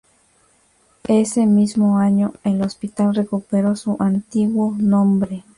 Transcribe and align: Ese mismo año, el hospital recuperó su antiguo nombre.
Ese 1.07 1.45
mismo 1.45 1.99
año, 1.99 2.33
el 2.43 2.63
hospital 2.63 3.13
recuperó 3.13 3.75
su 3.75 3.97
antiguo 3.99 4.75
nombre. 4.79 5.43